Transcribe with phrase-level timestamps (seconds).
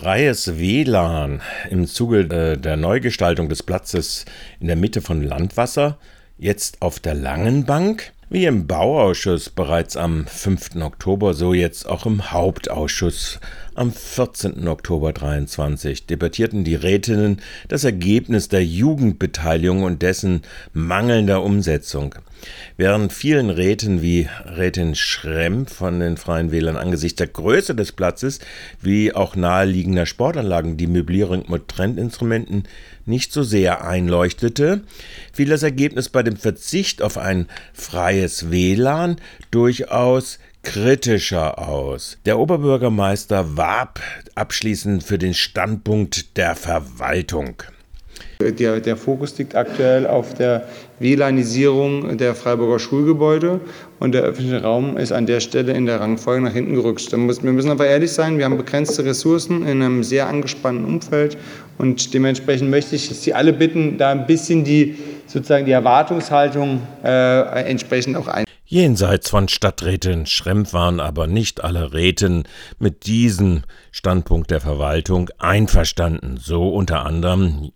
[0.00, 4.24] Freies WLAN im Zuge äh, der Neugestaltung des Platzes
[4.58, 5.98] in der Mitte von Landwasser
[6.38, 8.14] jetzt auf der langen Bank?
[8.30, 10.76] Wie im Bauausschuss bereits am 5.
[10.76, 13.40] Oktober, so jetzt auch im Hauptausschuss
[13.80, 14.68] am 14.
[14.68, 20.42] Oktober 23 debattierten die Rätinnen das Ergebnis der Jugendbeteiligung und dessen
[20.74, 22.14] mangelnder Umsetzung.
[22.76, 28.40] Während vielen Räten wie Rätin Schremm von den Freien Wählern angesichts der Größe des Platzes
[28.82, 32.64] wie auch naheliegender Sportanlagen die Möblierung mit Trendinstrumenten
[33.06, 34.82] nicht so sehr einleuchtete,
[35.32, 39.16] fiel das Ergebnis bei dem Verzicht auf ein freies WLAN
[39.50, 42.18] durchaus kritischer aus.
[42.26, 44.00] Der Oberbürgermeister warb
[44.34, 47.62] abschließend für den Standpunkt der Verwaltung.
[48.40, 50.66] Der, der, Fokus liegt aktuell auf der
[50.98, 53.60] WLANisierung der Freiburger Schulgebäude
[53.98, 57.12] und der öffentliche Raum ist an der Stelle in der Rangfolge nach hinten gerückt.
[57.12, 61.36] Wir müssen aber ehrlich sein, wir haben begrenzte Ressourcen in einem sehr angespannten Umfeld
[61.76, 64.96] und dementsprechend möchte ich Sie alle bitten, da ein bisschen die,
[65.30, 68.44] sozusagen die Erwartungshaltung äh, entsprechend auch ein.
[68.64, 72.44] Jenseits von Stadträtin Schremp waren aber nicht alle Räten
[72.78, 77.72] mit diesem Standpunkt der Verwaltung einverstanden, so unter anderem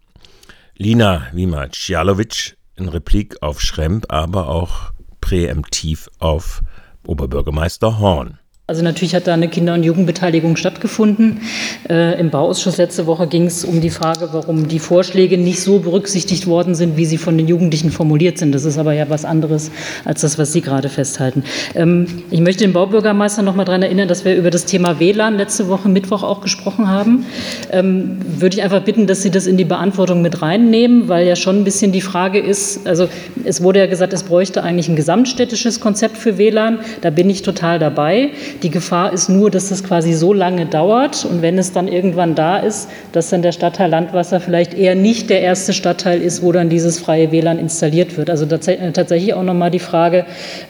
[0.77, 6.63] Lina Wimacialovic in Replik auf Schremp, aber auch präemptiv auf
[7.07, 8.39] Oberbürgermeister Horn.
[8.67, 11.43] Also natürlich hat da eine Kinder- und Jugendbeteiligung stattgefunden.
[11.91, 15.81] Äh, Im Bauausschuss letzte Woche ging es um die Frage, warum die Vorschläge nicht so
[15.81, 18.55] berücksichtigt worden sind, wie sie von den Jugendlichen formuliert sind.
[18.55, 19.71] Das ist aber ja was anderes
[20.07, 21.45] als das, was Sie gerade festhalten.
[21.75, 25.37] Ähm, ich möchte den Baubürgermeister noch mal daran erinnern, dass wir über das Thema WLAN
[25.37, 27.27] letzte Woche Mittwoch auch gesprochen haben.
[27.71, 31.37] Ähm, würde ich einfach bitten, dass Sie das in die Beantwortung mit reinnehmen, weil ja
[31.37, 33.09] schon ein bisschen die Frage ist, also
[33.45, 36.79] es wurde ja gesagt, es bräuchte eigentlich ein gesamtstädtisches Konzept für WLAN.
[37.03, 38.31] Da bin ich total dabei.
[38.63, 42.35] Die Gefahr ist nur, dass es quasi so lange dauert und wenn es dann irgendwann
[42.35, 46.53] da ist, dass dann der Stadtteil Landwasser vielleicht eher nicht der erste Stadtteil ist, wo
[46.53, 48.31] dann dieses freie WLAN installiert wird.
[48.31, 50.25] Also äh, tatsächlich auch nochmal die Frage,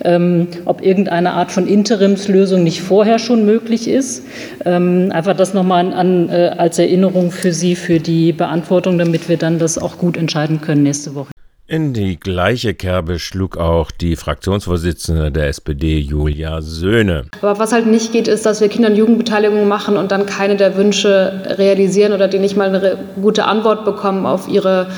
[0.05, 4.25] ähm, ob irgendeine Art von Interimslösung nicht vorher schon möglich ist.
[4.65, 9.37] Ähm, einfach das nochmal an, äh, als Erinnerung für Sie, für die Beantwortung, damit wir
[9.37, 11.34] dann das auch gut entscheiden können nächste Woche.
[11.67, 17.25] In die gleiche Kerbe schlug auch die Fraktionsvorsitzende der SPD, Julia Söhne.
[17.41, 20.57] Aber was halt nicht geht, ist, dass wir Kinder- und Jugendbeteiligung machen und dann keine
[20.57, 24.89] der Wünsche realisieren oder die nicht mal eine gute Antwort bekommen auf ihre,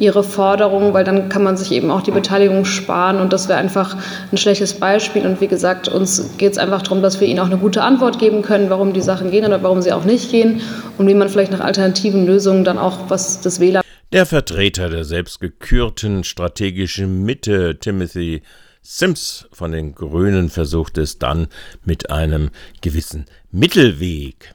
[0.00, 3.60] ihre Forderungen, weil dann kann man sich eben auch die Beteiligung sparen und das wäre
[3.60, 3.96] einfach
[4.32, 5.24] ein schlechtes Beispiel.
[5.24, 8.18] Und wie gesagt, uns geht es einfach darum, dass wir ihnen auch eine gute Antwort
[8.18, 10.60] geben können, warum die Sachen gehen oder warum sie auch nicht gehen
[10.98, 15.04] und wie man vielleicht nach alternativen Lösungen dann auch, was das WLAN der Vertreter der
[15.04, 18.42] selbstgekürten strategischen Mitte, Timothy
[18.82, 21.48] Sims von den Grünen, versucht es dann
[21.84, 22.50] mit einem
[22.82, 24.54] gewissen Mittelweg.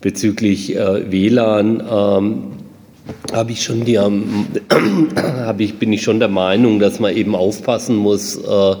[0.00, 2.52] Bezüglich äh, WLAN ähm,
[3.32, 4.46] habe ich schon die, ähm,
[5.58, 8.76] ich, bin ich schon der Meinung, dass man eben aufpassen muss, äh,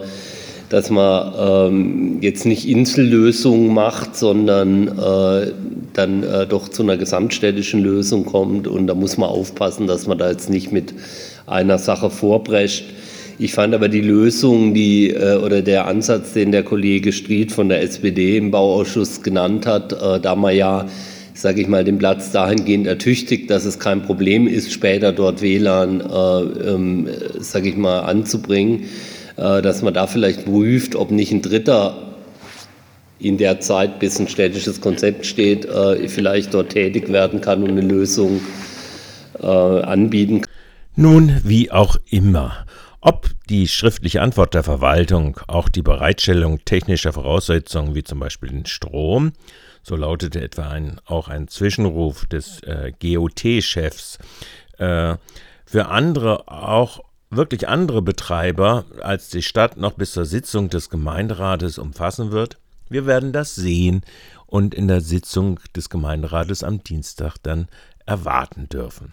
[0.72, 5.52] dass man ähm, jetzt nicht Insellösungen macht, sondern äh,
[5.92, 8.66] dann äh, doch zu einer gesamtstädtischen Lösung kommt.
[8.66, 10.94] Und da muss man aufpassen, dass man da jetzt nicht mit
[11.46, 12.86] einer Sache vorbrecht.
[13.38, 17.68] Ich fand aber die Lösung, die äh, oder der Ansatz, den der Kollege Stried von
[17.68, 20.86] der SPD im Bauausschuss genannt hat, äh, da man ja
[21.34, 26.00] sage ich mal, den Platz dahingehend ertüchtigt, dass es kein Problem ist, später dort WLAN,
[26.00, 27.08] äh, ähm,
[27.40, 28.84] sage ich mal, anzubringen
[29.36, 32.12] dass man da vielleicht prüft, ob nicht ein Dritter
[33.22, 37.70] in der Zeit, bis ein städtisches Konzept steht, äh, vielleicht dort tätig werden kann und
[37.70, 38.40] eine Lösung
[39.40, 40.52] äh, anbieten kann.
[40.96, 42.66] Nun, wie auch immer.
[43.00, 48.66] Ob die schriftliche Antwort der Verwaltung auch die Bereitstellung technischer Voraussetzungen wie zum Beispiel den
[48.66, 49.32] Strom,
[49.82, 54.18] so lautete etwa ein, auch ein Zwischenruf des äh, GOT-Chefs,
[54.78, 55.16] äh,
[55.64, 57.00] für andere auch
[57.36, 62.58] wirklich andere Betreiber als die Stadt noch bis zur Sitzung des Gemeinderates umfassen wird?
[62.88, 64.02] Wir werden das sehen
[64.46, 67.68] und in der Sitzung des Gemeinderates am Dienstag dann
[68.06, 69.10] erwarten dürfen.